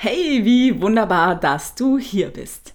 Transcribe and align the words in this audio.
Hey, 0.00 0.44
wie 0.44 0.80
wunderbar, 0.80 1.34
dass 1.34 1.74
du 1.74 1.98
hier 1.98 2.30
bist. 2.30 2.72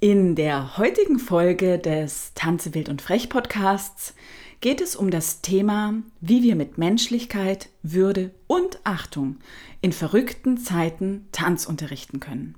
In 0.00 0.34
der 0.36 0.78
heutigen 0.78 1.18
Folge 1.18 1.78
des 1.78 2.32
Tanze 2.32 2.72
wild 2.72 2.88
und 2.88 3.02
frech 3.02 3.28
Podcasts 3.28 4.14
geht 4.62 4.80
es 4.80 4.96
um 4.96 5.10
das 5.10 5.42
Thema, 5.42 5.92
wie 6.22 6.42
wir 6.42 6.56
mit 6.56 6.78
Menschlichkeit, 6.78 7.68
Würde 7.82 8.30
und 8.46 8.78
Achtung 8.84 9.36
in 9.82 9.92
verrückten 9.92 10.56
Zeiten 10.56 11.28
Tanz 11.30 11.66
unterrichten 11.66 12.20
können. 12.20 12.54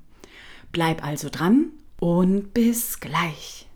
Bleib 0.71 1.05
also 1.05 1.29
dran 1.29 1.73
und 1.99 2.55
bis 2.55 3.01
gleich. 3.01 3.67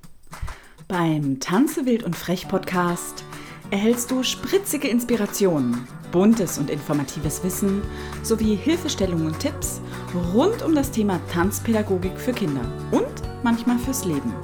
Beim 0.87 1.41
Tanze 1.41 1.85
wild 1.85 2.05
und 2.05 2.15
frech 2.15 2.47
Podcast 2.47 3.25
erhältst 3.73 4.11
du 4.11 4.23
spritzige 4.23 4.87
Inspirationen, 4.87 5.89
buntes 6.13 6.59
und 6.59 6.69
informatives 6.69 7.43
Wissen 7.43 7.81
sowie 8.23 8.55
Hilfestellungen 8.55 9.29
und 9.29 9.41
Tipps 9.41 9.81
rund 10.35 10.63
um 10.63 10.75
das 10.75 10.91
Thema 10.91 11.19
Tanzpädagogik 11.33 12.21
für 12.21 12.35
Kinder 12.35 12.61
und 12.91 13.09
manchmal 13.43 13.79
fürs 13.79 14.05
Leben. 14.05 14.35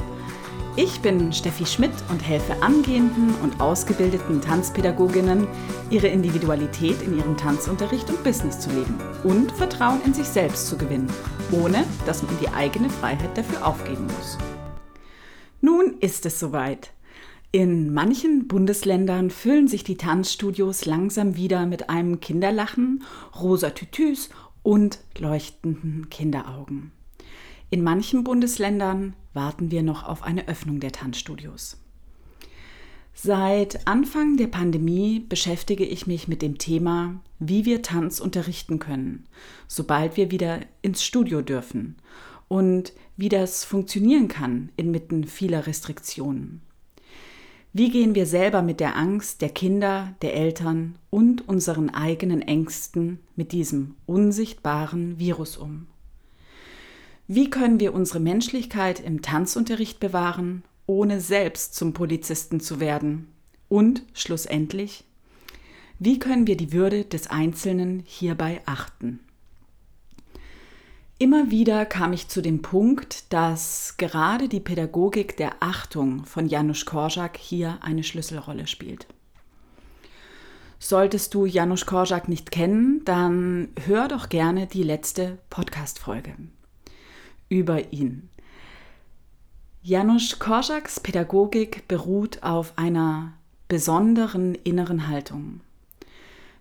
Ich 0.76 1.00
bin 1.00 1.30
Steffi 1.30 1.66
Schmidt 1.66 1.92
und 2.08 2.26
helfe 2.26 2.62
angehenden 2.62 3.34
und 3.42 3.60
ausgebildeten 3.60 4.40
Tanzpädagoginnen, 4.40 5.46
ihre 5.90 6.06
Individualität 6.06 7.02
in 7.02 7.18
ihrem 7.18 7.36
Tanzunterricht 7.36 8.08
und 8.08 8.24
Business 8.24 8.60
zu 8.60 8.70
leben 8.70 8.98
und 9.24 9.52
Vertrauen 9.52 10.00
in 10.06 10.14
sich 10.14 10.26
selbst 10.26 10.68
zu 10.68 10.78
gewinnen, 10.78 11.12
ohne 11.52 11.84
dass 12.06 12.22
man 12.22 12.38
die 12.40 12.48
eigene 12.48 12.88
Freiheit 12.88 13.36
dafür 13.36 13.66
aufgeben 13.66 14.06
muss. 14.06 14.38
Nun 15.60 15.98
ist 16.00 16.24
es 16.24 16.40
soweit. 16.40 16.92
In 17.50 17.94
manchen 17.94 18.46
Bundesländern 18.46 19.30
füllen 19.30 19.68
sich 19.68 19.82
die 19.82 19.96
Tanzstudios 19.96 20.84
langsam 20.84 21.34
wieder 21.34 21.64
mit 21.64 21.88
einem 21.88 22.20
Kinderlachen, 22.20 23.02
rosa 23.40 23.70
Tütüs 23.70 24.28
und 24.62 24.98
leuchtenden 25.18 26.10
Kinderaugen. 26.10 26.92
In 27.70 27.82
manchen 27.82 28.22
Bundesländern 28.22 29.14
warten 29.32 29.70
wir 29.70 29.82
noch 29.82 30.04
auf 30.06 30.22
eine 30.22 30.46
Öffnung 30.46 30.78
der 30.78 30.92
Tanzstudios. 30.92 31.78
Seit 33.14 33.86
Anfang 33.88 34.36
der 34.36 34.48
Pandemie 34.48 35.20
beschäftige 35.20 35.84
ich 35.86 36.06
mich 36.06 36.28
mit 36.28 36.42
dem 36.42 36.58
Thema, 36.58 37.20
wie 37.38 37.64
wir 37.64 37.80
Tanz 37.80 38.20
unterrichten 38.20 38.78
können, 38.78 39.26
sobald 39.66 40.18
wir 40.18 40.30
wieder 40.30 40.60
ins 40.82 41.02
Studio 41.02 41.40
dürfen 41.40 41.96
und 42.46 42.92
wie 43.16 43.30
das 43.30 43.64
funktionieren 43.64 44.28
kann 44.28 44.70
inmitten 44.76 45.24
vieler 45.24 45.66
Restriktionen. 45.66 46.60
Wie 47.74 47.90
gehen 47.90 48.14
wir 48.14 48.24
selber 48.24 48.62
mit 48.62 48.80
der 48.80 48.96
Angst 48.96 49.42
der 49.42 49.50
Kinder, 49.50 50.14
der 50.22 50.34
Eltern 50.34 50.96
und 51.10 51.46
unseren 51.48 51.90
eigenen 51.90 52.40
Ängsten 52.40 53.18
mit 53.36 53.52
diesem 53.52 53.94
unsichtbaren 54.06 55.18
Virus 55.18 55.58
um? 55.58 55.86
Wie 57.26 57.50
können 57.50 57.78
wir 57.78 57.92
unsere 57.92 58.20
Menschlichkeit 58.20 59.00
im 59.00 59.20
Tanzunterricht 59.20 60.00
bewahren, 60.00 60.62
ohne 60.86 61.20
selbst 61.20 61.74
zum 61.74 61.92
Polizisten 61.92 62.58
zu 62.58 62.80
werden? 62.80 63.28
Und 63.68 64.02
schlussendlich, 64.14 65.04
wie 65.98 66.18
können 66.18 66.46
wir 66.46 66.56
die 66.56 66.72
Würde 66.72 67.04
des 67.04 67.28
Einzelnen 67.28 68.02
hierbei 68.06 68.62
achten? 68.64 69.20
Immer 71.20 71.50
wieder 71.50 71.84
kam 71.84 72.12
ich 72.12 72.28
zu 72.28 72.40
dem 72.40 72.62
Punkt, 72.62 73.32
dass 73.32 73.96
gerade 73.96 74.48
die 74.48 74.60
Pädagogik 74.60 75.36
der 75.36 75.56
Achtung 75.58 76.24
von 76.24 76.46
Janusz 76.46 76.84
Korczak 76.84 77.36
hier 77.36 77.78
eine 77.80 78.04
Schlüsselrolle 78.04 78.68
spielt. 78.68 79.08
Solltest 80.78 81.34
du 81.34 81.44
Janusz 81.44 81.86
Korczak 81.86 82.28
nicht 82.28 82.52
kennen, 82.52 83.02
dann 83.04 83.70
hör 83.84 84.06
doch 84.06 84.28
gerne 84.28 84.68
die 84.68 84.84
letzte 84.84 85.38
Podcast-Folge 85.50 86.34
über 87.48 87.92
ihn. 87.92 88.28
Janusz 89.82 90.38
Korczaks 90.38 91.00
Pädagogik 91.00 91.88
beruht 91.88 92.44
auf 92.44 92.74
einer 92.78 93.32
besonderen 93.66 94.54
inneren 94.54 95.08
Haltung. 95.08 95.62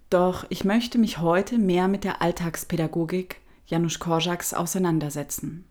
Doch 0.09 0.47
ich 0.49 0.63
möchte 0.63 0.97
mich 0.97 1.19
heute 1.19 1.59
mehr 1.59 1.87
mit 1.87 2.03
der 2.03 2.23
Alltagspädagogik 2.23 3.39
Janusz 3.67 3.99
Korczaks 3.99 4.53
auseinandersetzen. 4.53 5.65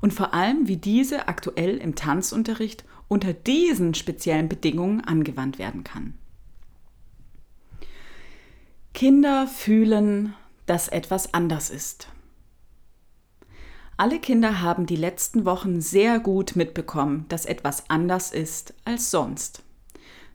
Und 0.00 0.12
vor 0.12 0.34
allem, 0.34 0.68
wie 0.68 0.76
diese 0.76 1.28
aktuell 1.28 1.76
im 1.78 1.94
Tanzunterricht 1.94 2.84
unter 3.08 3.32
diesen 3.32 3.94
speziellen 3.94 4.48
Bedingungen 4.48 5.02
angewandt 5.02 5.58
werden 5.58 5.84
kann. 5.84 6.14
Kinder 8.94 9.48
fühlen, 9.48 10.34
dass 10.66 10.88
etwas 10.88 11.34
anders 11.34 11.70
ist. 11.70 12.08
Alle 13.96 14.18
Kinder 14.18 14.60
haben 14.60 14.86
die 14.86 14.96
letzten 14.96 15.44
Wochen 15.44 15.80
sehr 15.80 16.18
gut 16.18 16.56
mitbekommen, 16.56 17.26
dass 17.28 17.44
etwas 17.44 17.90
anders 17.90 18.32
ist 18.32 18.74
als 18.84 19.10
sonst. 19.10 19.62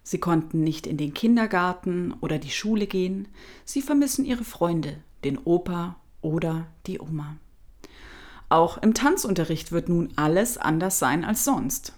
Sie 0.04 0.20
konnten 0.20 0.64
nicht 0.64 0.88
in 0.88 0.98
den 0.98 1.14
Kindergarten 1.14 2.14
oder 2.22 2.38
die 2.38 2.52
Schule 2.52 2.88
gehen, 2.88 3.28
sie 3.66 3.82
vermissen 3.82 4.26
ihre 4.26 4.46
Freunde, 4.46 4.98
den 5.24 5.38
Opa 5.38 5.98
oder 6.22 6.68
die 6.88 7.00
Oma. 7.00 7.38
Auch 8.50 8.78
im 8.80 8.94
Tanzunterricht 8.94 9.72
wird 9.72 9.90
nun 9.90 10.10
alles 10.16 10.58
anders 10.58 11.00
sein 11.00 11.24
als 11.24 11.44
sonst. 11.44 11.94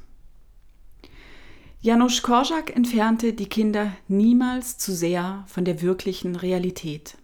Janusz 1.79 2.21
Korczak 2.21 2.75
entfernte 2.75 3.33
die 3.33 3.47
Kinder 3.47 3.93
niemals 4.07 4.77
zu 4.77 4.93
sehr 4.93 5.43
von 5.47 5.65
der 5.65 5.81
wirklichen 5.81 6.35
Realität. 6.35 7.17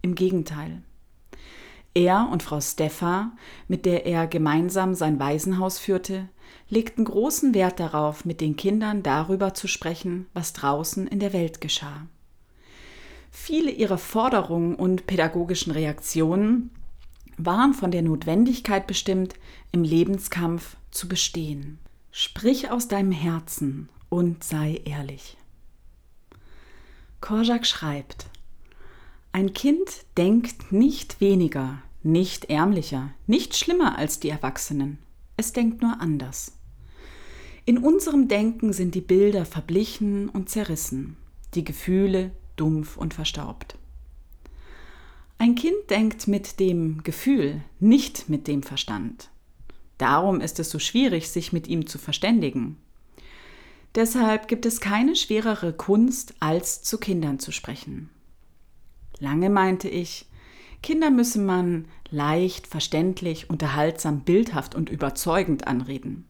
Im 0.00 0.14
Gegenteil. 0.14 0.82
Er 1.92 2.28
und 2.30 2.42
Frau 2.42 2.60
Steffa, 2.60 3.32
mit 3.66 3.84
der 3.84 4.06
er 4.06 4.26
gemeinsam 4.26 4.94
sein 4.94 5.18
Waisenhaus 5.18 5.78
führte, 5.78 6.28
legten 6.68 7.04
großen 7.04 7.54
Wert 7.54 7.80
darauf, 7.80 8.24
mit 8.24 8.40
den 8.40 8.56
Kindern 8.56 9.02
darüber 9.02 9.52
zu 9.52 9.66
sprechen, 9.66 10.26
was 10.32 10.52
draußen 10.52 11.06
in 11.06 11.18
der 11.18 11.32
Welt 11.32 11.60
geschah. 11.60 12.06
Viele 13.30 13.70
ihrer 13.70 13.98
Forderungen 13.98 14.74
und 14.74 15.06
pädagogischen 15.06 15.72
Reaktionen 15.72 16.70
waren 17.36 17.72
von 17.74 17.90
der 17.90 18.02
Notwendigkeit 18.02 18.86
bestimmt, 18.86 19.34
im 19.72 19.84
Lebenskampf 19.84 20.76
zu 20.90 21.08
bestehen. 21.08 21.78
Sprich 22.10 22.70
aus 22.70 22.88
deinem 22.88 23.12
Herzen 23.12 23.88
und 24.08 24.42
sei 24.42 24.80
ehrlich. 24.84 25.36
Korjak 27.20 27.66
schreibt, 27.66 28.26
ein 29.32 29.52
Kind 29.52 30.04
denkt 30.16 30.72
nicht 30.72 31.20
weniger, 31.20 31.82
nicht 32.02 32.46
ärmlicher, 32.46 33.10
nicht 33.26 33.56
schlimmer 33.56 33.98
als 33.98 34.20
die 34.20 34.30
Erwachsenen. 34.30 34.98
Es 35.36 35.52
denkt 35.52 35.82
nur 35.82 36.00
anders. 36.00 36.52
In 37.64 37.78
unserem 37.78 38.28
Denken 38.28 38.72
sind 38.72 38.94
die 38.94 39.00
Bilder 39.00 39.44
verblichen 39.44 40.28
und 40.28 40.48
zerrissen, 40.48 41.16
die 41.54 41.64
Gefühle 41.64 42.32
dumpf 42.58 42.96
und 42.96 43.14
verstaubt. 43.14 43.76
Ein 45.38 45.54
Kind 45.54 45.88
denkt 45.88 46.26
mit 46.26 46.58
dem 46.58 47.02
Gefühl, 47.04 47.62
nicht 47.78 48.28
mit 48.28 48.48
dem 48.48 48.62
Verstand. 48.62 49.30
Darum 49.96 50.40
ist 50.40 50.58
es 50.58 50.70
so 50.70 50.78
schwierig, 50.78 51.30
sich 51.30 51.52
mit 51.52 51.68
ihm 51.68 51.86
zu 51.86 51.98
verständigen. 51.98 52.76
Deshalb 53.94 54.48
gibt 54.48 54.66
es 54.66 54.80
keine 54.80 55.16
schwerere 55.16 55.72
Kunst, 55.72 56.34
als 56.40 56.82
zu 56.82 56.98
Kindern 56.98 57.38
zu 57.38 57.52
sprechen. 57.52 58.10
Lange 59.18 59.50
meinte 59.50 59.88
ich, 59.88 60.26
Kinder 60.82 61.10
müsse 61.10 61.40
man 61.40 61.86
leicht, 62.10 62.66
verständlich, 62.66 63.50
unterhaltsam, 63.50 64.20
bildhaft 64.20 64.74
und 64.74 64.88
überzeugend 64.88 65.66
anreden. 65.66 66.28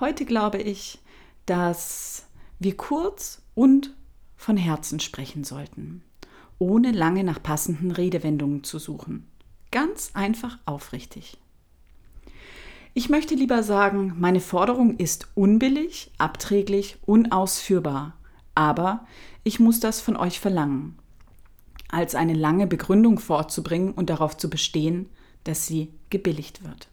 Heute 0.00 0.24
glaube 0.24 0.58
ich, 0.58 0.98
dass 1.44 2.26
wir 2.58 2.76
kurz 2.76 3.42
und 3.54 3.94
von 4.36 4.56
Herzen 4.56 5.00
sprechen 5.00 5.44
sollten, 5.44 6.02
ohne 6.58 6.92
lange 6.92 7.24
nach 7.24 7.42
passenden 7.42 7.90
Redewendungen 7.90 8.64
zu 8.64 8.78
suchen. 8.78 9.26
Ganz 9.70 10.10
einfach 10.14 10.58
aufrichtig. 10.64 11.38
Ich 12.94 13.10
möchte 13.10 13.34
lieber 13.34 13.62
sagen, 13.62 14.14
meine 14.18 14.40
Forderung 14.40 14.96
ist 14.96 15.28
unbillig, 15.34 16.10
abträglich, 16.16 16.96
unausführbar, 17.04 18.14
aber 18.54 19.06
ich 19.44 19.60
muss 19.60 19.80
das 19.80 20.00
von 20.00 20.16
euch 20.16 20.40
verlangen, 20.40 20.98
als 21.88 22.14
eine 22.14 22.32
lange 22.32 22.66
Begründung 22.66 23.18
vorzubringen 23.18 23.92
und 23.92 24.08
darauf 24.08 24.36
zu 24.38 24.48
bestehen, 24.48 25.10
dass 25.44 25.66
sie 25.66 25.92
gebilligt 26.08 26.64
wird. 26.64 26.88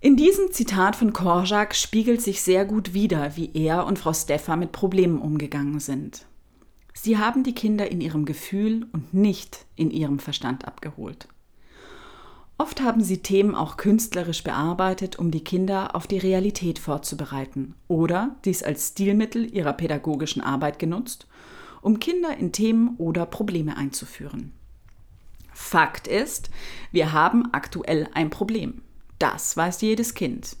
In 0.00 0.14
diesem 0.14 0.52
Zitat 0.52 0.94
von 0.94 1.12
Korjak 1.12 1.74
spiegelt 1.74 2.22
sich 2.22 2.40
sehr 2.42 2.64
gut 2.64 2.94
wider, 2.94 3.34
wie 3.34 3.50
er 3.54 3.84
und 3.84 3.98
Frau 3.98 4.12
Steffa 4.12 4.54
mit 4.54 4.70
Problemen 4.70 5.18
umgegangen 5.18 5.80
sind. 5.80 6.24
Sie 6.94 7.18
haben 7.18 7.42
die 7.42 7.54
Kinder 7.54 7.90
in 7.90 8.00
ihrem 8.00 8.24
Gefühl 8.24 8.86
und 8.92 9.12
nicht 9.12 9.66
in 9.74 9.90
ihrem 9.90 10.20
Verstand 10.20 10.68
abgeholt. 10.68 11.26
Oft 12.58 12.80
haben 12.80 13.02
sie 13.02 13.18
Themen 13.18 13.56
auch 13.56 13.76
künstlerisch 13.76 14.44
bearbeitet, 14.44 15.18
um 15.18 15.32
die 15.32 15.42
Kinder 15.42 15.96
auf 15.96 16.06
die 16.06 16.18
Realität 16.18 16.78
vorzubereiten 16.78 17.74
oder 17.88 18.36
dies 18.44 18.62
als 18.62 18.88
Stilmittel 18.88 19.52
ihrer 19.52 19.72
pädagogischen 19.72 20.42
Arbeit 20.42 20.78
genutzt, 20.78 21.26
um 21.82 21.98
Kinder 21.98 22.36
in 22.36 22.52
Themen 22.52 22.94
oder 22.98 23.26
Probleme 23.26 23.76
einzuführen. 23.76 24.52
Fakt 25.52 26.06
ist, 26.06 26.50
wir 26.92 27.12
haben 27.12 27.52
aktuell 27.52 28.08
ein 28.14 28.30
Problem. 28.30 28.82
Das 29.18 29.56
weiß 29.56 29.80
jedes 29.80 30.14
Kind. 30.14 30.56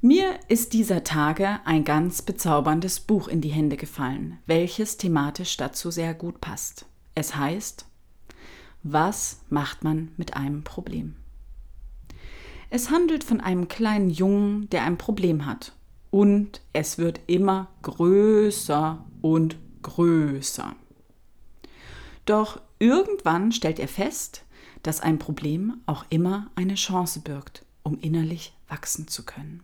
Mir 0.00 0.38
ist 0.48 0.72
dieser 0.72 1.02
Tage 1.02 1.58
ein 1.64 1.84
ganz 1.84 2.22
bezauberndes 2.22 3.00
Buch 3.00 3.28
in 3.28 3.40
die 3.40 3.48
Hände 3.48 3.76
gefallen, 3.76 4.38
welches 4.46 4.98
thematisch 4.98 5.56
dazu 5.56 5.90
sehr 5.90 6.14
gut 6.14 6.40
passt. 6.40 6.86
Es 7.14 7.34
heißt 7.34 7.86
Was 8.82 9.40
macht 9.48 9.82
man 9.82 10.12
mit 10.16 10.36
einem 10.36 10.62
Problem? 10.62 11.16
Es 12.70 12.90
handelt 12.90 13.24
von 13.24 13.40
einem 13.40 13.68
kleinen 13.68 14.10
Jungen, 14.10 14.68
der 14.70 14.84
ein 14.84 14.98
Problem 14.98 15.46
hat. 15.46 15.72
Und 16.10 16.60
es 16.72 16.98
wird 16.98 17.20
immer 17.26 17.68
größer 17.82 19.04
und 19.22 19.56
größer. 19.82 20.74
Doch 22.26 22.60
irgendwann 22.78 23.52
stellt 23.52 23.78
er 23.78 23.88
fest, 23.88 24.44
dass 24.86 25.00
ein 25.00 25.18
Problem 25.18 25.78
auch 25.86 26.04
immer 26.10 26.50
eine 26.54 26.74
Chance 26.74 27.20
birgt, 27.20 27.64
um 27.82 27.98
innerlich 28.00 28.52
wachsen 28.68 29.08
zu 29.08 29.24
können. 29.24 29.62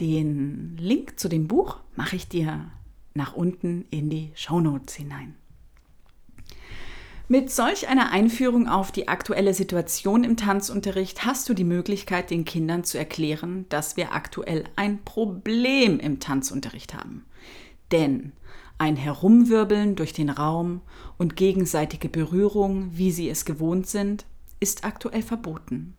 Den 0.00 0.76
Link 0.78 1.18
zu 1.18 1.28
dem 1.28 1.48
Buch 1.48 1.78
mache 1.96 2.16
ich 2.16 2.28
dir 2.28 2.70
nach 3.14 3.34
unten 3.34 3.84
in 3.90 4.10
die 4.10 4.30
Shownotes 4.34 4.94
hinein. 4.94 5.34
Mit 7.30 7.50
solch 7.50 7.88
einer 7.88 8.10
Einführung 8.10 8.68
auf 8.68 8.90
die 8.90 9.08
aktuelle 9.08 9.52
Situation 9.52 10.24
im 10.24 10.36
Tanzunterricht 10.36 11.26
hast 11.26 11.48
du 11.48 11.54
die 11.54 11.64
Möglichkeit, 11.64 12.30
den 12.30 12.46
Kindern 12.46 12.84
zu 12.84 12.96
erklären, 12.96 13.66
dass 13.68 13.98
wir 13.98 14.14
aktuell 14.14 14.64
ein 14.76 15.04
Problem 15.04 16.00
im 16.00 16.20
Tanzunterricht 16.20 16.94
haben. 16.94 17.26
Denn 17.92 18.32
ein 18.78 18.96
Herumwirbeln 18.96 19.96
durch 19.96 20.12
den 20.12 20.30
Raum 20.30 20.80
und 21.18 21.36
gegenseitige 21.36 22.08
Berührung, 22.08 22.90
wie 22.96 23.10
sie 23.10 23.28
es 23.28 23.44
gewohnt 23.44 23.88
sind, 23.88 24.24
ist 24.60 24.84
aktuell 24.84 25.22
verboten. 25.22 25.96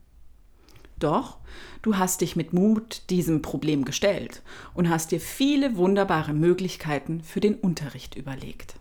Doch 0.98 1.38
du 1.82 1.98
hast 1.98 2.22
dich 2.22 2.36
mit 2.36 2.54
Mut 2.54 3.04
diesem 3.10 3.42
Problem 3.42 3.86
gestellt 3.86 4.42
und 4.74 4.90
hast 4.90 5.12
dir 5.12 5.20
viele 5.20 5.78
wunderbare 5.78 6.34
Möglichkeiten 6.34 7.22
für 7.22 7.40
den 7.40 7.56
Unterricht 7.56 8.16
überlegt. 8.16 8.76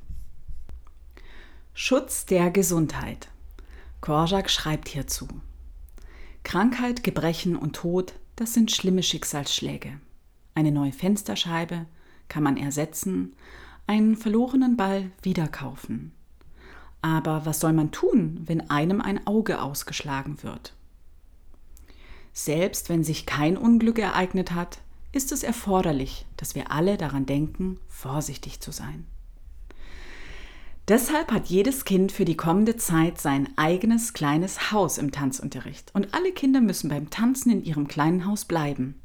Schutz 1.74 2.26
der 2.26 2.50
Gesundheit. 2.50 3.28
Korjak 4.00 4.50
schreibt 4.50 4.88
hierzu. 4.88 5.28
Krankheit, 6.42 7.04
Gebrechen 7.04 7.56
und 7.56 7.76
Tod, 7.76 8.14
das 8.36 8.54
sind 8.54 8.70
schlimme 8.72 9.02
Schicksalsschläge. 9.02 10.00
Eine 10.54 10.72
neue 10.72 10.92
Fensterscheibe 10.92 11.86
kann 12.28 12.42
man 12.42 12.56
ersetzen, 12.56 13.34
einen 13.88 14.16
verlorenen 14.16 14.76
Ball 14.76 15.10
wiederkaufen. 15.22 16.12
Aber 17.02 17.46
was 17.46 17.60
soll 17.60 17.72
man 17.72 17.90
tun, 17.90 18.42
wenn 18.44 18.70
einem 18.70 19.00
ein 19.00 19.26
Auge 19.26 19.60
ausgeschlagen 19.60 20.42
wird? 20.42 20.74
Selbst 22.32 22.88
wenn 22.88 23.02
sich 23.02 23.26
kein 23.26 23.56
Unglück 23.56 23.98
ereignet 23.98 24.52
hat, 24.52 24.78
ist 25.12 25.32
es 25.32 25.42
erforderlich, 25.42 26.26
dass 26.36 26.54
wir 26.54 26.70
alle 26.70 26.96
daran 26.96 27.26
denken, 27.26 27.80
vorsichtig 27.88 28.60
zu 28.60 28.72
sein. 28.72 29.06
Deshalb 30.86 31.32
hat 31.32 31.48
jedes 31.48 31.84
Kind 31.84 32.12
für 32.12 32.24
die 32.24 32.36
kommende 32.36 32.76
Zeit 32.76 33.20
sein 33.20 33.48
eigenes 33.56 34.14
kleines 34.14 34.72
Haus 34.72 34.96
im 34.96 35.12
Tanzunterricht 35.12 35.94
und 35.94 36.14
alle 36.14 36.32
Kinder 36.32 36.60
müssen 36.60 36.88
beim 36.88 37.10
Tanzen 37.10 37.50
in 37.50 37.64
ihrem 37.64 37.88
kleinen 37.88 38.26
Haus 38.26 38.46
bleiben. 38.46 39.00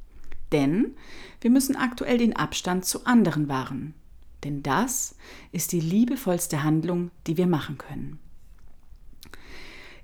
Denn 0.54 0.96
wir 1.42 1.50
müssen 1.50 1.76
aktuell 1.76 2.18
den 2.18 2.36
Abstand 2.36 2.86
zu 2.86 3.06
anderen 3.06 3.50
wahren. 3.50 3.96
Denn 4.44 4.64
das 4.64 5.16
ist 5.52 5.72
die 5.72 5.80
liebevollste 5.80 6.64
Handlung, 6.64 7.12
die 7.28 7.38
wir 7.38 7.48
machen 7.48 7.78
können. 7.78 8.20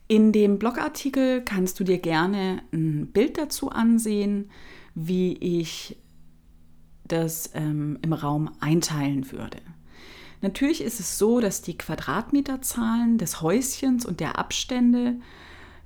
In 0.08 0.32
dem 0.32 0.58
Blogartikel 0.58 1.44
kannst 1.44 1.80
du 1.80 1.84
dir 1.84 2.00
gerne 2.00 2.64
ein 2.74 3.08
Bild 3.08 3.38
dazu 3.38 3.70
ansehen, 3.70 4.50
wie 4.96 5.34
ich 5.34 5.98
das 7.08 7.52
ähm, 7.54 8.00
im 8.02 8.14
Raum 8.14 8.52
einteilen 8.60 9.32
würde. 9.32 9.60
Natürlich 10.42 10.82
ist 10.82 11.00
es 11.00 11.18
so, 11.18 11.42
dass 11.42 11.62
die 11.62 11.78
Quadratmeterzahlen 11.78 13.18
des 13.18 13.42
Häuschens 13.42 14.06
und 14.06 14.20
der 14.20 14.40
Abstände, 14.40 15.18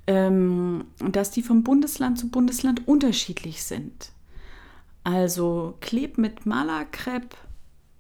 ähm, 0.06 0.86
dass 1.00 1.32
die 1.32 1.42
vom 1.42 1.64
Bundesland 1.64 2.20
zu 2.20 2.30
Bundesland 2.30 2.88
unterschiedlich 2.88 3.64
sind. 3.64 4.12
Also 5.04 5.76
kleb 5.82 6.18
mit 6.18 6.46
Malerkrepp 6.46 7.36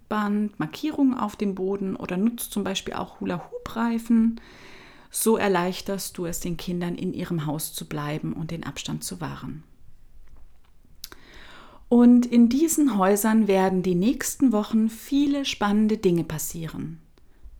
Band, 0.09 0.59
Markierungen 0.59 1.17
auf 1.17 1.35
dem 1.35 1.55
Boden 1.55 1.95
oder 1.95 2.17
nutzt 2.17 2.51
zum 2.51 2.63
Beispiel 2.63 2.93
auch 2.93 3.19
Hula-Hoop-Reifen. 3.19 4.39
So 5.09 5.37
erleichterst 5.37 6.17
du 6.17 6.25
es 6.25 6.39
den 6.39 6.57
Kindern, 6.57 6.95
in 6.95 7.13
ihrem 7.13 7.45
Haus 7.45 7.73
zu 7.73 7.87
bleiben 7.87 8.33
und 8.33 8.51
den 8.51 8.63
Abstand 8.63 9.03
zu 9.03 9.21
wahren. 9.21 9.63
Und 11.89 12.25
in 12.25 12.49
diesen 12.49 12.97
Häusern 12.97 13.47
werden 13.47 13.83
die 13.83 13.93
nächsten 13.93 14.51
Wochen 14.51 14.89
viele 14.89 15.45
spannende 15.45 15.97
Dinge 15.97 16.23
passieren. 16.23 16.99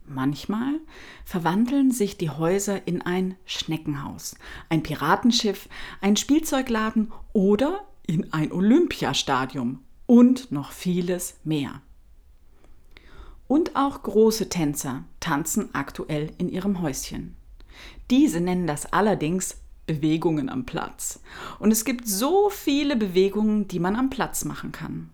Manchmal 0.06 0.80
verwandeln 1.24 1.92
sich 1.92 2.18
die 2.18 2.30
Häuser 2.30 2.86
in 2.86 3.00
ein 3.00 3.36
Schneckenhaus, 3.46 4.34
ein 4.68 4.82
Piratenschiff, 4.82 5.68
ein 6.00 6.16
Spielzeugladen 6.16 7.12
oder 7.32 7.84
in 8.06 8.32
ein 8.32 8.52
Olympiastadion 8.52 9.78
und 10.06 10.52
noch 10.52 10.72
vieles 10.72 11.38
mehr. 11.44 11.80
Und 13.54 13.76
auch 13.76 14.02
große 14.02 14.48
Tänzer 14.48 15.04
tanzen 15.20 15.72
aktuell 15.76 16.32
in 16.38 16.48
ihrem 16.48 16.82
Häuschen. 16.82 17.36
Diese 18.10 18.40
nennen 18.40 18.66
das 18.66 18.92
allerdings 18.92 19.58
Bewegungen 19.86 20.48
am 20.48 20.66
Platz. 20.66 21.20
Und 21.60 21.70
es 21.70 21.84
gibt 21.84 22.08
so 22.08 22.50
viele 22.50 22.96
Bewegungen, 22.96 23.68
die 23.68 23.78
man 23.78 23.94
am 23.94 24.10
Platz 24.10 24.44
machen 24.44 24.72
kann. 24.72 25.08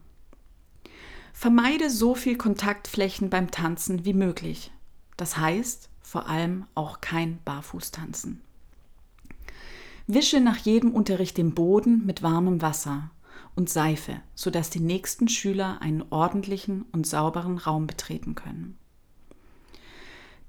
Vermeide 1.35 1.91
so 1.91 2.15
viel 2.15 2.39
Kontaktflächen 2.39 3.29
beim 3.29 3.51
Tanzen 3.51 4.07
wie 4.07 4.15
möglich. 4.15 4.73
Das 5.19 5.37
heißt 5.37 5.91
vor 6.01 6.27
allem 6.27 6.65
auch 6.75 7.03
kein 7.03 7.41
Barfußtanzen. 7.45 8.41
Wische 10.07 10.41
nach 10.41 10.57
jedem 10.57 10.93
Unterricht 10.95 11.37
den 11.37 11.53
Boden 11.53 12.07
mit 12.07 12.23
warmem 12.23 12.63
Wasser 12.63 13.11
und 13.55 13.69
Seife, 13.69 14.21
sodass 14.35 14.71
die 14.71 14.81
nächsten 14.81 15.29
Schüler 15.29 15.81
einen 15.81 16.05
ordentlichen 16.11 16.85
und 16.93 17.07
sauberen 17.07 17.59
Raum 17.59 17.87
betreten 17.87 18.35
können. 18.35 18.77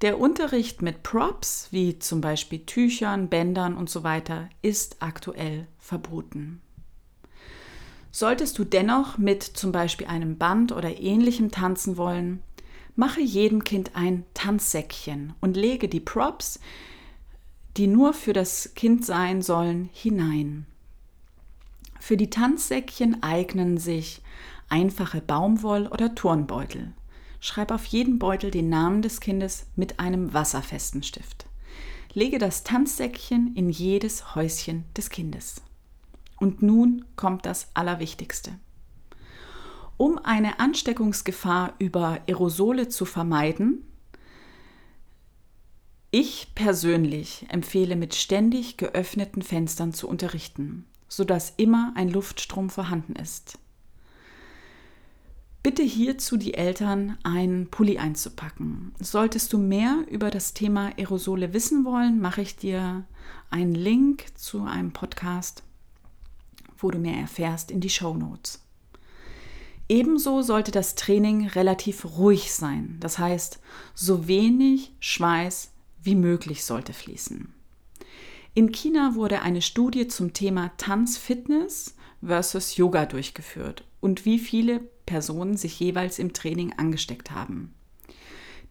Der 0.02 0.18
Unterricht 0.18 0.82
mit 0.82 1.04
Props, 1.04 1.68
wie 1.70 1.98
zum 1.98 2.20
Beispiel 2.20 2.66
Tüchern, 2.66 3.28
Bändern 3.28 3.76
und 3.76 3.88
so 3.88 4.02
weiter, 4.02 4.48
ist 4.60 4.96
aktuell 5.00 5.68
verboten. 5.78 6.60
Solltest 8.10 8.58
du 8.58 8.64
dennoch 8.64 9.16
mit 9.16 9.42
zum 9.42 9.70
Beispiel 9.70 10.08
einem 10.08 10.38
Band 10.38 10.72
oder 10.72 11.00
ähnlichem 11.00 11.50
tanzen 11.50 11.96
wollen, 11.96 12.42
mache 12.96 13.20
jedem 13.20 13.64
Kind 13.64 13.92
ein 13.94 14.24
Tanzsäckchen 14.34 15.34
und 15.40 15.56
lege 15.56 15.88
die 15.88 16.00
Props, 16.00 16.58
die 17.76 17.86
nur 17.86 18.12
für 18.12 18.32
das 18.32 18.74
Kind 18.74 19.06
sein 19.06 19.40
sollen, 19.40 19.88
hinein. 19.92 20.66
Für 22.04 22.16
die 22.16 22.30
Tanzsäckchen 22.30 23.22
eignen 23.22 23.78
sich 23.78 24.22
einfache 24.68 25.20
Baumwoll- 25.20 25.86
oder 25.86 26.16
Turnbeutel. 26.16 26.92
Schreib 27.38 27.70
auf 27.70 27.84
jeden 27.84 28.18
Beutel 28.18 28.50
den 28.50 28.68
Namen 28.68 29.02
des 29.02 29.20
Kindes 29.20 29.66
mit 29.76 30.00
einem 30.00 30.34
wasserfesten 30.34 31.04
Stift. 31.04 31.46
Lege 32.12 32.38
das 32.38 32.64
Tanzsäckchen 32.64 33.54
in 33.54 33.70
jedes 33.70 34.34
Häuschen 34.34 34.84
des 34.96 35.10
Kindes. 35.10 35.62
Und 36.40 36.60
nun 36.60 37.04
kommt 37.14 37.46
das 37.46 37.68
Allerwichtigste. 37.72 38.50
Um 39.96 40.18
eine 40.18 40.58
Ansteckungsgefahr 40.58 41.74
über 41.78 42.18
Aerosole 42.26 42.88
zu 42.88 43.04
vermeiden, 43.04 43.86
ich 46.10 46.48
persönlich 46.56 47.46
empfehle 47.48 47.94
mit 47.94 48.16
ständig 48.16 48.76
geöffneten 48.76 49.42
Fenstern 49.42 49.92
zu 49.92 50.08
unterrichten 50.08 50.84
sodass 51.12 51.52
immer 51.58 51.92
ein 51.94 52.08
Luftstrom 52.08 52.70
vorhanden 52.70 53.14
ist. 53.16 53.58
Bitte 55.62 55.82
hierzu 55.82 56.38
die 56.38 56.54
Eltern, 56.54 57.18
einen 57.22 57.68
Pulli 57.68 57.98
einzupacken. 57.98 58.94
Solltest 58.98 59.52
du 59.52 59.58
mehr 59.58 60.04
über 60.10 60.30
das 60.30 60.54
Thema 60.54 60.90
Aerosole 60.96 61.52
wissen 61.52 61.84
wollen, 61.84 62.18
mache 62.18 62.40
ich 62.40 62.56
dir 62.56 63.04
einen 63.50 63.74
Link 63.74 64.24
zu 64.36 64.64
einem 64.64 64.92
Podcast, 64.92 65.62
wo 66.78 66.90
du 66.90 66.98
mehr 66.98 67.18
erfährst, 67.18 67.70
in 67.70 67.80
die 67.80 67.90
Show 67.90 68.14
Notes. 68.14 68.62
Ebenso 69.90 70.40
sollte 70.40 70.70
das 70.70 70.94
Training 70.94 71.46
relativ 71.46 72.16
ruhig 72.16 72.54
sein. 72.54 72.96
Das 73.00 73.18
heißt, 73.18 73.60
so 73.94 74.26
wenig 74.26 74.92
Schweiß 74.98 75.72
wie 76.02 76.14
möglich 76.14 76.64
sollte 76.64 76.94
fließen. 76.94 77.52
In 78.54 78.70
China 78.70 79.14
wurde 79.14 79.40
eine 79.40 79.62
Studie 79.62 80.08
zum 80.08 80.34
Thema 80.34 80.72
Tanzfitness 80.76 81.96
versus 82.22 82.76
Yoga 82.76 83.06
durchgeführt 83.06 83.84
und 84.00 84.26
wie 84.26 84.38
viele 84.38 84.80
Personen 85.06 85.56
sich 85.56 85.80
jeweils 85.80 86.18
im 86.18 86.34
Training 86.34 86.74
angesteckt 86.76 87.30
haben. 87.30 87.72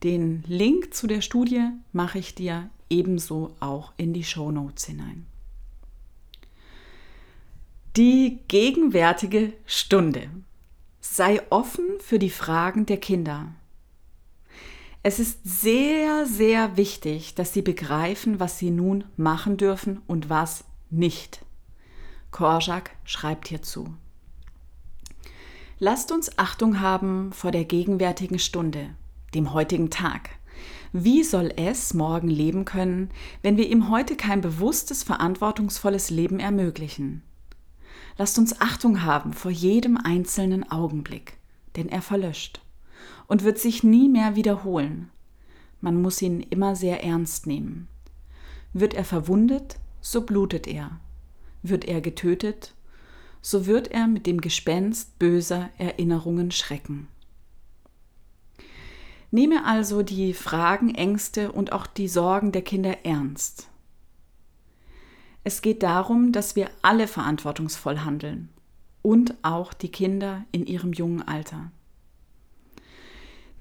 Den 0.04 0.44
Link 0.48 0.94
zu 0.94 1.08
der 1.08 1.22
Studie 1.22 1.70
mache 1.94 2.20
ich 2.20 2.36
dir 2.36 2.70
ebenso 2.92 3.56
auch 3.60 3.94
in 3.98 4.14
die 4.14 4.24
Show 4.24 4.52
Notes 4.52 4.86
hinein. 4.86 5.26
Die 7.98 8.40
gegenwärtige 8.48 9.54
Stunde. 9.66 10.30
Sei 11.02 11.42
offen 11.50 11.86
für 12.00 12.20
die 12.20 12.30
Fragen 12.30 12.86
der 12.86 12.98
Kinder. 12.98 13.54
Es 15.04 15.18
ist 15.18 15.40
sehr, 15.44 16.28
sehr 16.28 16.78
wichtig, 16.78 17.34
dass 17.34 17.54
sie 17.54 17.64
begreifen, 17.64 18.40
was 18.40 18.60
sie 18.60 18.70
nun 18.70 19.06
machen 19.18 19.58
dürfen 19.58 20.02
und 20.06 20.30
was 20.30 20.64
nicht. 20.92 21.44
Korjak 22.30 22.92
schreibt 23.04 23.48
hierzu. 23.48 23.96
Lasst 25.80 26.12
uns 26.12 26.38
Achtung 26.38 26.82
haben 26.82 27.32
vor 27.34 27.50
der 27.50 27.66
gegenwärtigen 27.66 28.38
Stunde, 28.38 28.92
dem 29.34 29.54
heutigen 29.54 29.90
Tag. 29.90 30.30
Wie 30.94 31.24
soll 31.24 31.52
es 31.56 31.96
morgen 31.96 32.28
leben 32.28 32.66
können, 32.66 33.10
wenn 33.42 33.58
wir 33.58 33.68
ihm 33.68 33.90
heute 33.90 34.16
kein 34.16 34.42
bewusstes, 34.42 35.02
verantwortungsvolles 35.02 36.12
Leben 36.12 36.40
ermöglichen? 36.40 37.24
Lasst 38.20 38.38
uns 38.38 38.62
Achtung 38.62 39.02
haben 39.02 39.34
vor 39.34 39.50
jedem 39.50 39.98
einzelnen 39.98 40.70
Augenblick, 40.70 41.38
denn 41.76 41.90
er 41.90 42.04
verlöscht 42.04 42.62
und 43.28 43.44
wird 43.44 43.60
sich 43.60 43.84
nie 43.84 44.10
mehr 44.10 44.36
wiederholen. 44.36 45.10
Man 45.80 46.02
muss 46.02 46.22
ihn 46.22 46.42
immer 46.42 46.76
sehr 46.76 47.04
ernst 47.04 47.48
nehmen. 47.48 47.88
Wird 48.74 48.94
er 48.94 49.06
verwundet, 49.06 49.78
so 50.00 50.22
blutet 50.22 50.68
er. 50.68 51.00
Wird 51.64 51.86
er 51.86 52.02
getötet, 52.02 52.74
so 53.42 53.66
wird 53.66 53.90
er 53.90 54.08
mit 54.08 54.28
dem 54.28 54.42
Gespenst 54.42 55.18
böser 55.20 55.70
Erinnerungen 55.78 56.52
schrecken. 56.52 57.08
Nehme 59.32 59.66
also 59.66 60.04
die 60.04 60.34
Fragen, 60.34 60.94
Ängste 60.94 61.52
und 61.52 61.72
auch 61.72 61.88
die 61.88 62.08
Sorgen 62.08 62.52
der 62.52 62.62
Kinder 62.62 63.06
ernst. 63.06 63.70
Es 65.44 65.62
geht 65.62 65.82
darum, 65.82 66.32
dass 66.32 66.56
wir 66.56 66.70
alle 66.82 67.08
verantwortungsvoll 67.08 68.00
handeln 68.00 68.50
und 69.02 69.34
auch 69.42 69.74
die 69.74 69.90
Kinder 69.90 70.46
in 70.52 70.68
ihrem 70.68 70.94
jungen 70.94 71.28
Alter. 71.28 71.72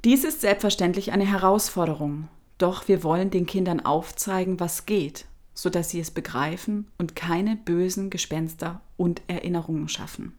Dies 0.05 0.25
ist 0.25 0.41
selbstverständlich 0.41 1.13
eine 1.13 1.27
Herausforderung, 1.27 2.29
doch 2.59 2.89
wir 2.89 3.03
wollen 3.03 3.31
den 3.31 3.47
Kindern 3.47 3.81
aufzeigen, 3.81 4.61
was 4.61 4.87
geht 4.87 5.27
sodass 5.61 5.91
sie 5.91 6.01
es 6.01 6.11
begreifen 6.11 6.89
und 6.97 7.15
keine 7.15 7.57
bösen 7.57 8.09
Gespenster 8.09 8.81
und 8.97 9.21
Erinnerungen 9.27 9.89
schaffen. 9.89 10.33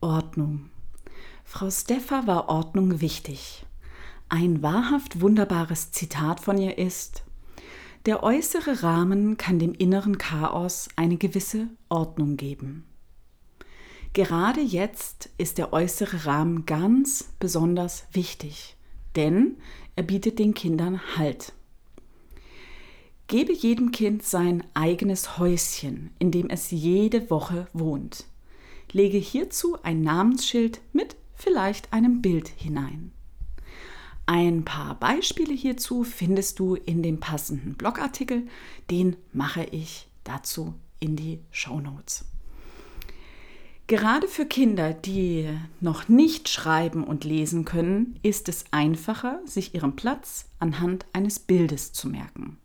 Ordnung. 0.00 0.70
Frau 1.44 1.70
Steffer 1.70 2.26
war 2.26 2.48
Ordnung 2.48 3.00
wichtig. 3.00 3.66
Ein 4.28 4.62
wahrhaft 4.62 5.20
wunderbares 5.20 5.90
Zitat 5.90 6.40
von 6.40 6.56
ihr 6.56 6.78
ist, 6.78 7.24
der 8.06 8.22
äußere 8.22 8.82
Rahmen 8.82 9.38
kann 9.38 9.58
dem 9.58 9.72
inneren 9.72 10.18
Chaos 10.18 10.88
eine 10.94 11.16
gewisse 11.16 11.68
Ordnung 11.88 12.36
geben. 12.36 12.84
Gerade 14.14 14.60
jetzt 14.60 15.28
ist 15.38 15.58
der 15.58 15.72
äußere 15.72 16.24
Rahmen 16.24 16.66
ganz 16.66 17.32
besonders 17.40 18.04
wichtig, 18.12 18.76
denn 19.16 19.56
er 19.96 20.04
bietet 20.04 20.38
den 20.38 20.54
Kindern 20.54 21.00
Halt. 21.16 21.52
Gebe 23.26 23.52
jedem 23.52 23.90
Kind 23.90 24.22
sein 24.22 24.62
eigenes 24.72 25.36
Häuschen, 25.36 26.10
in 26.20 26.30
dem 26.30 26.48
es 26.48 26.70
jede 26.70 27.28
Woche 27.28 27.66
wohnt. 27.72 28.26
Lege 28.92 29.18
hierzu 29.18 29.78
ein 29.82 30.02
Namensschild 30.02 30.80
mit 30.92 31.16
vielleicht 31.34 31.92
einem 31.92 32.22
Bild 32.22 32.46
hinein. 32.46 33.10
Ein 34.26 34.64
paar 34.64 34.94
Beispiele 34.94 35.54
hierzu 35.54 36.04
findest 36.04 36.60
du 36.60 36.76
in 36.76 37.02
dem 37.02 37.18
passenden 37.18 37.74
Blogartikel, 37.74 38.46
den 38.92 39.16
mache 39.32 39.64
ich 39.64 40.06
dazu 40.22 40.74
in 41.00 41.16
die 41.16 41.40
Show 41.50 41.80
Notes. 41.80 42.26
Gerade 43.86 44.28
für 44.28 44.46
Kinder, 44.46 44.94
die 44.94 45.48
noch 45.80 46.08
nicht 46.08 46.48
schreiben 46.48 47.04
und 47.04 47.24
lesen 47.24 47.64
können, 47.64 48.18
ist 48.22 48.48
es 48.48 48.64
einfacher, 48.70 49.40
sich 49.44 49.74
ihren 49.74 49.94
Platz 49.94 50.46
anhand 50.58 51.04
eines 51.12 51.38
Bildes 51.38 51.92
zu 51.92 52.08
merken 52.08 52.58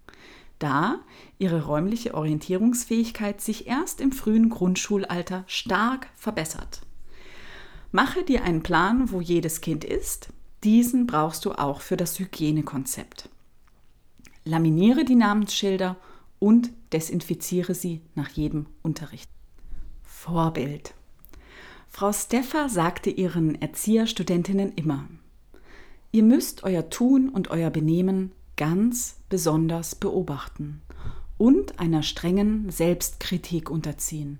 da 0.59 0.99
ihre 1.39 1.65
räumliche 1.65 2.13
Orientierungsfähigkeit 2.13 3.41
sich 3.41 3.67
erst 3.67 4.01
im 4.01 4.11
frühen 4.11 4.49
Grundschulalter 4.49 5.45
stark 5.47 6.09
verbessert. 6.15 6.81
Mache 7.91 8.23
dir 8.23 8.43
einen 8.43 8.61
Plan, 8.61 9.11
wo 9.11 9.19
jedes 9.21 9.61
Kind 9.61 9.83
ist. 9.83 10.29
Diesen 10.63 11.07
brauchst 11.07 11.45
du 11.45 11.53
auch 11.53 11.81
für 11.81 11.97
das 11.97 12.19
Hygienekonzept. 12.19 13.29
Laminiere 14.43 15.05
die 15.05 15.15
Namensschilder 15.15 15.95
und 16.37 16.69
desinfiziere 16.93 17.73
sie 17.73 18.01
nach 18.13 18.29
jedem 18.29 18.67
Unterricht. 18.83 19.29
Vorbild. 20.03 20.93
Frau 21.89 22.13
Steffer 22.13 22.69
sagte 22.69 23.09
ihren 23.09 23.61
Erzieherstudentinnen 23.61 24.73
immer, 24.75 25.07
ihr 26.11 26.23
müsst 26.23 26.63
euer 26.63 26.89
Tun 26.89 27.29
und 27.29 27.49
euer 27.49 27.71
Benehmen 27.71 28.31
ganz 28.55 29.17
besonders 29.27 29.95
beobachten 29.95 30.81
und 31.37 31.79
einer 31.79 32.03
strengen 32.03 32.69
Selbstkritik 32.69 33.69
unterziehen. 33.69 34.39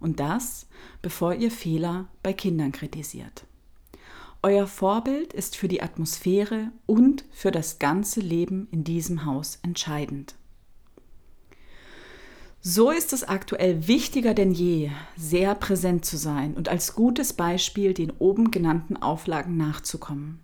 Und 0.00 0.20
das, 0.20 0.66
bevor 1.02 1.34
ihr 1.34 1.50
Fehler 1.50 2.08
bei 2.22 2.32
Kindern 2.32 2.72
kritisiert. 2.72 3.44
Euer 4.42 4.66
Vorbild 4.66 5.32
ist 5.32 5.56
für 5.56 5.66
die 5.66 5.82
Atmosphäre 5.82 6.70
und 6.86 7.24
für 7.30 7.50
das 7.50 7.78
ganze 7.78 8.20
Leben 8.20 8.68
in 8.70 8.84
diesem 8.84 9.24
Haus 9.24 9.58
entscheidend. 9.62 10.37
So 12.70 12.90
ist 12.90 13.14
es 13.14 13.24
aktuell 13.24 13.88
wichtiger 13.88 14.34
denn 14.34 14.52
je, 14.52 14.90
sehr 15.16 15.54
präsent 15.54 16.04
zu 16.04 16.18
sein 16.18 16.52
und 16.52 16.68
als 16.68 16.94
gutes 16.94 17.32
Beispiel 17.32 17.94
den 17.94 18.10
oben 18.10 18.50
genannten 18.50 18.98
Auflagen 18.98 19.56
nachzukommen. 19.56 20.38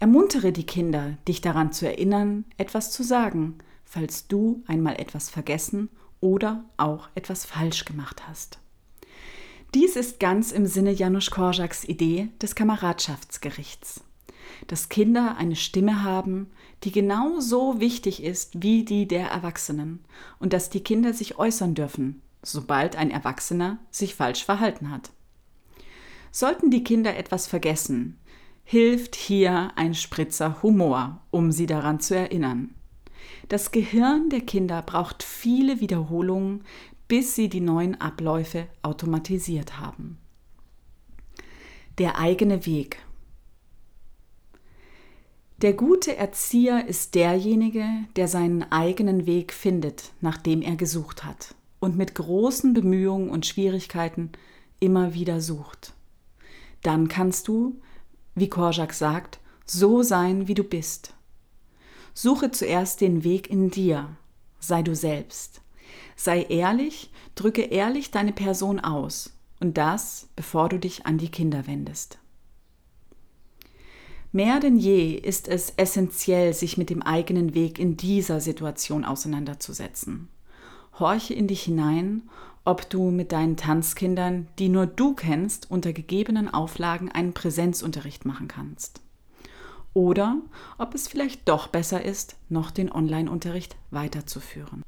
Ermuntere 0.00 0.50
die 0.50 0.66
Kinder, 0.66 1.16
dich 1.28 1.42
daran 1.42 1.70
zu 1.70 1.86
erinnern, 1.86 2.44
etwas 2.56 2.90
zu 2.90 3.04
sagen, 3.04 3.58
falls 3.84 4.26
du 4.26 4.64
einmal 4.66 4.96
etwas 4.96 5.30
vergessen 5.30 5.90
oder 6.20 6.64
auch 6.76 7.08
etwas 7.14 7.44
falsch 7.44 7.84
gemacht 7.84 8.26
hast. 8.26 8.58
Dies 9.74 9.94
ist 9.94 10.18
ganz 10.18 10.50
im 10.50 10.66
Sinne 10.66 10.90
Janusz 10.90 11.30
Korczaks 11.30 11.84
Idee 11.84 12.30
des 12.42 12.56
Kameradschaftsgerichts, 12.56 14.02
dass 14.66 14.88
Kinder 14.88 15.36
eine 15.36 15.54
Stimme 15.54 16.02
haben, 16.02 16.50
die 16.84 16.92
genauso 16.92 17.80
wichtig 17.80 18.22
ist 18.22 18.62
wie 18.62 18.84
die 18.84 19.08
der 19.08 19.28
Erwachsenen 19.28 20.04
und 20.38 20.52
dass 20.52 20.70
die 20.70 20.82
Kinder 20.82 21.14
sich 21.14 21.38
äußern 21.38 21.74
dürfen, 21.74 22.22
sobald 22.42 22.96
ein 22.96 23.10
Erwachsener 23.10 23.78
sich 23.90 24.14
falsch 24.14 24.44
verhalten 24.44 24.90
hat. 24.90 25.10
Sollten 26.30 26.70
die 26.70 26.84
Kinder 26.84 27.16
etwas 27.16 27.46
vergessen, 27.46 28.18
hilft 28.64 29.14
hier 29.14 29.72
ein 29.76 29.94
Spritzer 29.94 30.62
Humor, 30.62 31.20
um 31.30 31.52
sie 31.52 31.66
daran 31.66 32.00
zu 32.00 32.16
erinnern. 32.16 32.74
Das 33.48 33.70
Gehirn 33.70 34.30
der 34.30 34.40
Kinder 34.40 34.82
braucht 34.82 35.22
viele 35.22 35.80
Wiederholungen, 35.80 36.64
bis 37.08 37.34
sie 37.34 37.48
die 37.48 37.60
neuen 37.60 38.00
Abläufe 38.00 38.66
automatisiert 38.82 39.78
haben. 39.78 40.18
Der 41.98 42.18
eigene 42.18 42.66
Weg. 42.66 42.98
Der 45.64 45.72
gute 45.72 46.14
Erzieher 46.14 46.88
ist 46.88 47.14
derjenige, 47.14 47.86
der 48.16 48.28
seinen 48.28 48.70
eigenen 48.70 49.24
Weg 49.24 49.50
findet, 49.50 50.12
nachdem 50.20 50.60
er 50.60 50.76
gesucht 50.76 51.24
hat 51.24 51.54
und 51.80 51.96
mit 51.96 52.14
großen 52.14 52.74
Bemühungen 52.74 53.30
und 53.30 53.46
Schwierigkeiten 53.46 54.32
immer 54.78 55.14
wieder 55.14 55.40
sucht. 55.40 55.94
Dann 56.82 57.08
kannst 57.08 57.48
du, 57.48 57.80
wie 58.34 58.50
Korjak 58.50 58.92
sagt, 58.92 59.40
so 59.64 60.02
sein, 60.02 60.48
wie 60.48 60.54
du 60.54 60.64
bist. 60.64 61.14
Suche 62.12 62.50
zuerst 62.50 63.00
den 63.00 63.24
Weg 63.24 63.48
in 63.48 63.70
dir, 63.70 64.18
sei 64.60 64.82
du 64.82 64.94
selbst. 64.94 65.62
Sei 66.14 66.42
ehrlich, 66.42 67.10
drücke 67.36 67.62
ehrlich 67.62 68.10
deine 68.10 68.32
Person 68.32 68.80
aus 68.80 69.32
und 69.60 69.78
das, 69.78 70.28
bevor 70.36 70.68
du 70.68 70.78
dich 70.78 71.06
an 71.06 71.16
die 71.16 71.30
Kinder 71.30 71.66
wendest. 71.66 72.18
Mehr 74.34 74.60
denn 74.60 74.76
je 74.76 75.14
ist 75.14 75.48
es 75.48 75.72
essentiell, 75.78 76.52
sich 76.52 76.76
mit 76.76 76.90
dem 76.90 77.00
eigenen 77.00 77.54
Weg 77.54 77.78
in 77.78 77.96
dieser 77.96 78.40
Situation 78.40 79.06
auseinanderzusetzen. 79.06 80.28
Horche 80.98 81.32
in 81.32 81.48
dich 81.48 81.62
hinein 81.62 82.22
ob 82.64 82.88
du 82.88 83.10
mit 83.10 83.32
deinen 83.32 83.56
Tanzkindern, 83.56 84.48
die 84.58 84.68
nur 84.68 84.86
du 84.86 85.14
kennst, 85.14 85.70
unter 85.70 85.92
gegebenen 85.92 86.52
Auflagen 86.52 87.10
einen 87.12 87.34
Präsenzunterricht 87.34 88.24
machen 88.24 88.48
kannst. 88.48 89.00
Oder 89.92 90.38
ob 90.78 90.94
es 90.94 91.06
vielleicht 91.06 91.48
doch 91.48 91.68
besser 91.68 92.04
ist, 92.04 92.36
noch 92.48 92.70
den 92.70 92.90
Online-Unterricht 92.90 93.76
weiterzuführen. 93.90 94.82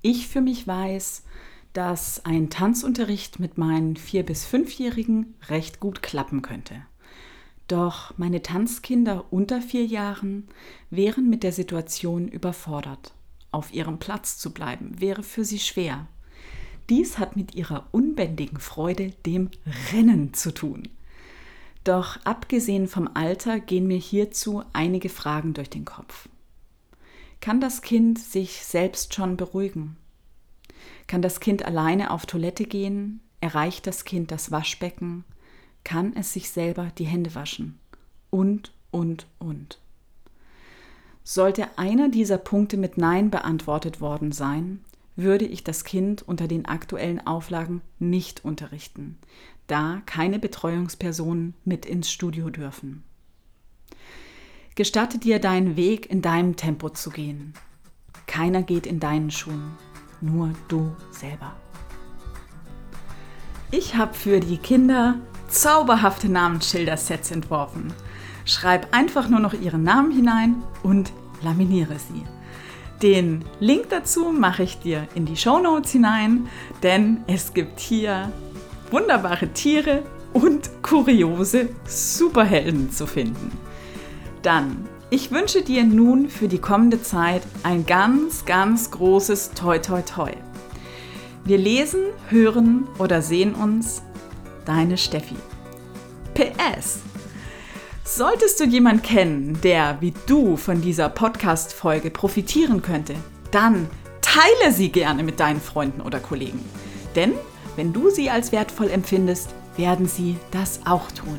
Ich 0.00 0.28
für 0.28 0.40
mich 0.40 0.66
weiß, 0.66 1.24
dass 1.72 2.24
ein 2.24 2.48
Tanzunterricht 2.50 3.38
mit 3.38 3.58
meinen 3.58 3.96
vier 3.96 4.24
bis 4.24 4.46
fünfjährigen 4.46 5.34
recht 5.48 5.80
gut 5.80 6.02
klappen 6.02 6.42
könnte. 6.42 6.82
Doch 7.68 8.16
meine 8.16 8.42
Tanzkinder 8.42 9.26
unter 9.30 9.60
vier 9.60 9.84
Jahren 9.84 10.48
wären 10.90 11.28
mit 11.28 11.42
der 11.42 11.52
Situation 11.52 12.26
überfordert. 12.26 13.12
Auf 13.52 13.72
ihrem 13.72 13.98
Platz 13.98 14.38
zu 14.38 14.52
bleiben 14.52 15.00
wäre 15.00 15.22
für 15.22 15.44
sie 15.44 15.58
schwer. 15.58 16.06
Dies 16.88 17.18
hat 17.18 17.36
mit 17.36 17.54
ihrer 17.54 17.86
unbändigen 17.92 18.58
Freude, 18.58 19.12
dem 19.26 19.50
Rennen 19.92 20.32
zu 20.32 20.52
tun. 20.52 20.88
Doch 21.84 22.18
abgesehen 22.24 22.88
vom 22.88 23.10
Alter 23.12 23.60
gehen 23.60 23.86
mir 23.86 23.98
hierzu 23.98 24.62
einige 24.72 25.10
Fragen 25.10 25.52
durch 25.52 25.68
den 25.68 25.84
Kopf. 25.84 26.28
Kann 27.40 27.60
das 27.60 27.82
Kind 27.82 28.18
sich 28.18 28.64
selbst 28.64 29.14
schon 29.14 29.36
beruhigen? 29.36 29.96
Kann 31.06 31.20
das 31.22 31.40
Kind 31.40 31.64
alleine 31.64 32.10
auf 32.10 32.24
Toilette 32.24 32.64
gehen? 32.64 33.20
Erreicht 33.40 33.86
das 33.86 34.04
Kind 34.04 34.30
das 34.30 34.50
Waschbecken? 34.50 35.24
Kann 35.84 36.14
es 36.16 36.32
sich 36.32 36.50
selber 36.50 36.90
die 36.98 37.06
Hände 37.06 37.34
waschen? 37.34 37.78
Und, 38.30 38.72
und, 38.90 39.26
und. 39.38 39.78
Sollte 41.24 41.66
einer 41.76 42.08
dieser 42.08 42.38
Punkte 42.38 42.76
mit 42.76 42.96
Nein 42.98 43.30
beantwortet 43.30 44.00
worden 44.00 44.32
sein, 44.32 44.80
würde 45.18 45.44
ich 45.44 45.64
das 45.64 45.84
Kind 45.84 46.22
unter 46.22 46.46
den 46.46 46.66
aktuellen 46.66 47.26
Auflagen 47.26 47.82
nicht 47.98 48.44
unterrichten, 48.44 49.18
da 49.66 50.00
keine 50.06 50.38
Betreuungspersonen 50.38 51.54
mit 51.64 51.86
ins 51.86 52.10
Studio 52.10 52.50
dürfen. 52.50 53.02
Gestatte 54.76 55.18
dir 55.18 55.40
deinen 55.40 55.76
Weg 55.76 56.08
in 56.08 56.22
deinem 56.22 56.54
Tempo 56.54 56.88
zu 56.90 57.10
gehen. 57.10 57.52
Keiner 58.28 58.62
geht 58.62 58.86
in 58.86 59.00
deinen 59.00 59.32
Schuhen, 59.32 59.72
nur 60.20 60.52
du 60.68 60.94
selber. 61.10 61.56
Ich 63.72 63.96
habe 63.96 64.14
für 64.14 64.38
die 64.38 64.56
Kinder 64.56 65.20
zauberhafte 65.48 66.28
Namensschilder-Sets 66.28 67.30
entworfen. 67.30 67.92
Schreib 68.44 68.94
einfach 68.94 69.28
nur 69.28 69.40
noch 69.40 69.54
ihren 69.54 69.82
Namen 69.82 70.12
hinein 70.12 70.62
und 70.82 71.12
laminiere 71.42 71.96
sie. 71.98 72.24
Den 73.02 73.44
Link 73.60 73.90
dazu 73.90 74.32
mache 74.32 74.64
ich 74.64 74.78
dir 74.80 75.06
in 75.14 75.24
die 75.24 75.36
Show 75.36 75.58
Notes 75.60 75.92
hinein, 75.92 76.48
denn 76.82 77.18
es 77.26 77.54
gibt 77.54 77.78
hier 77.78 78.32
wunderbare 78.90 79.48
Tiere 79.48 80.02
und 80.32 80.82
kuriose 80.82 81.68
Superhelden 81.86 82.90
zu 82.90 83.06
finden. 83.06 83.52
Dann, 84.42 84.88
ich 85.10 85.30
wünsche 85.30 85.62
dir 85.62 85.84
nun 85.84 86.28
für 86.28 86.48
die 86.48 86.58
kommende 86.58 87.00
Zeit 87.00 87.42
ein 87.62 87.86
ganz, 87.86 88.44
ganz 88.44 88.90
großes 88.90 89.52
Toi 89.52 89.78
Toi 89.78 90.02
Toi. 90.02 90.32
Wir 91.44 91.58
lesen, 91.58 92.00
hören 92.28 92.86
oder 92.98 93.22
sehen 93.22 93.54
uns. 93.54 94.02
Deine 94.68 94.98
Steffi. 94.98 95.36
PS. 96.34 96.98
Solltest 98.04 98.60
du 98.60 98.64
jemanden 98.64 99.00
kennen, 99.00 99.58
der 99.62 99.96
wie 100.02 100.12
du 100.26 100.58
von 100.58 100.82
dieser 100.82 101.08
Podcast-Folge 101.08 102.10
profitieren 102.10 102.82
könnte, 102.82 103.14
dann 103.50 103.88
teile 104.20 104.70
sie 104.74 104.92
gerne 104.92 105.22
mit 105.22 105.40
deinen 105.40 105.62
Freunden 105.62 106.02
oder 106.02 106.20
Kollegen. 106.20 106.62
Denn 107.16 107.32
wenn 107.76 107.94
du 107.94 108.10
sie 108.10 108.28
als 108.28 108.52
wertvoll 108.52 108.90
empfindest, 108.90 109.54
werden 109.78 110.06
sie 110.06 110.36
das 110.50 110.80
auch 110.84 111.10
tun. 111.12 111.38